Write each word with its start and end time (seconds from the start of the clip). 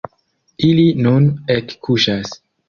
Ili 0.69 0.85
nun 1.07 1.27
ekkuŝas. 1.57 2.35